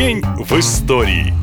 [0.00, 1.39] День в истории.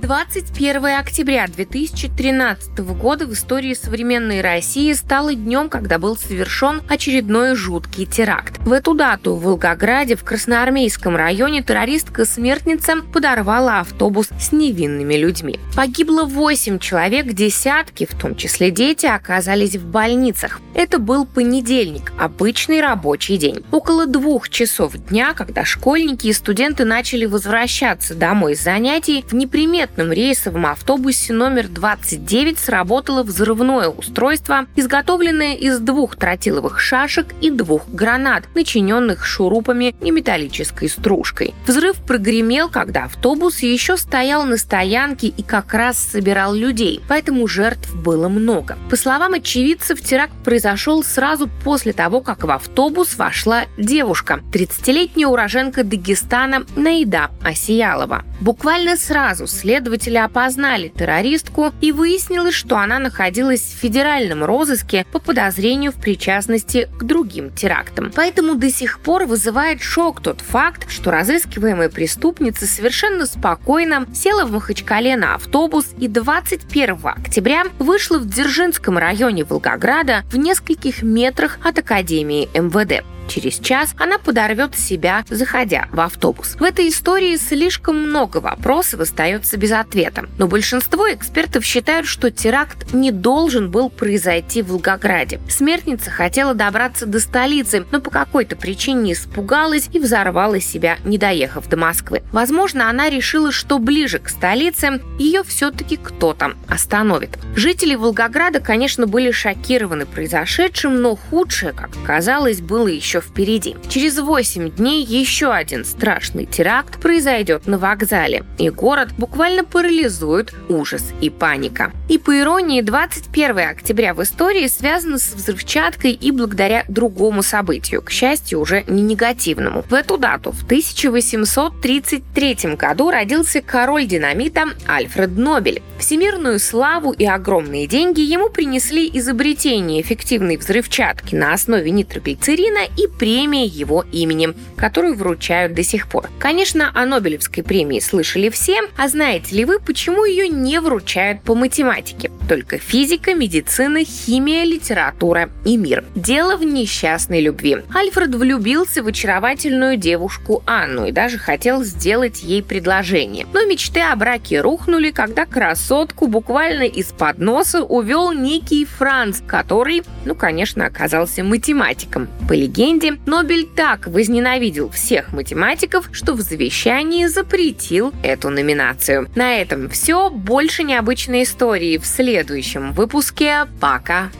[0.00, 8.06] 21 октября 2013 года в истории современной России стало днем, когда был совершен очередной жуткий
[8.06, 8.58] теракт.
[8.58, 15.58] В эту дату в Волгограде в Красноармейском районе террористка-смертница подорвала автобус с невинными людьми.
[15.74, 20.60] Погибло 8 человек, десятки, в том числе дети, оказались в больницах.
[20.74, 23.64] Это был понедельник, обычный рабочий день.
[23.72, 29.87] Около двух часов дня, когда школьники и студенты начали возвращаться домой с занятий, в неприметном
[29.88, 37.88] конкретном рейсовом автобусе номер 29 сработало взрывное устройство, изготовленное из двух тротиловых шашек и двух
[37.88, 41.54] гранат, начиненных шурупами и металлической стружкой.
[41.66, 47.94] Взрыв прогремел, когда автобус еще стоял на стоянке и как раз собирал людей, поэтому жертв
[47.94, 48.76] было много.
[48.90, 55.84] По словам очевидцев, теракт произошел сразу после того, как в автобус вошла девушка, 30-летняя уроженка
[55.84, 58.24] Дагестана Наида Асиялова.
[58.40, 65.20] Буквально сразу след следователи опознали террористку и выяснилось, что она находилась в федеральном розыске по
[65.20, 68.10] подозрению в причастности к другим терактам.
[68.12, 74.52] Поэтому до сих пор вызывает шок тот факт, что разыскиваемая преступница совершенно спокойно села в
[74.52, 81.78] Махачкале на автобус и 21 октября вышла в Дзержинском районе Волгограда в нескольких метрах от
[81.78, 83.04] Академии МВД.
[83.28, 86.56] Через час она подорвет себя, заходя в автобус.
[86.58, 90.24] В этой истории слишком много вопросов остается без ответа.
[90.38, 95.40] Но большинство экспертов считают, что теракт не должен был произойти в Волгограде.
[95.48, 101.68] Смертница хотела добраться до столицы, но по какой-то причине испугалась и взорвала себя, не доехав
[101.68, 102.22] до Москвы.
[102.32, 107.38] Возможно, она решила, что ближе к столице ее все-таки кто-то остановит.
[107.54, 113.76] Жители Волгограда, конечно, были шокированы произошедшим, но худшее, как оказалось, было еще еще впереди.
[113.88, 121.12] Через 8 дней еще один страшный теракт произойдет на вокзале, и город буквально парализует ужас
[121.20, 121.92] и паника.
[122.08, 128.10] И по иронии, 21 октября в истории связано с взрывчаткой и благодаря другому событию, к
[128.10, 129.84] счастью, уже не негативному.
[129.88, 135.82] В эту дату, в 1833 году, родился король динамита Альфред Нобель.
[135.98, 143.64] Всемирную славу и огромные деньги ему принесли изобретение эффективной взрывчатки на основе нитроглицерина и премия
[143.64, 146.28] его именем, которую вручают до сих пор.
[146.38, 151.54] Конечно, о Нобелевской премии слышали все, а знаете ли вы, почему ее не вручают по
[151.54, 152.30] математике?
[152.48, 156.04] Только физика, медицина, химия, литература и мир.
[156.14, 157.78] Дело в несчастной любви.
[157.94, 163.46] Альфред влюбился в очаровательную девушку Анну и даже хотел сделать ей предложение.
[163.52, 170.34] Но мечты о браке рухнули, когда красотку буквально из-под носа увел некий Франц, который, ну,
[170.34, 172.28] конечно, оказался математиком.
[172.48, 179.28] По легенде, Нобель так возненавидел всех математиков, что в завещании запретил эту номинацию.
[179.34, 180.30] На этом все.
[180.30, 182.06] Больше необычной истории в
[182.38, 183.66] следующем выпуске.
[183.80, 184.30] Пока!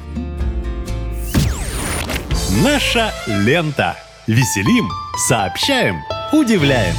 [2.63, 3.97] Наша лента.
[4.29, 4.89] Веселим,
[5.27, 5.97] сообщаем,
[6.33, 6.95] удивляем.